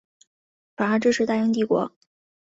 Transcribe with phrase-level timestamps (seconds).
[0.75, 1.91] 反而支持大英帝国。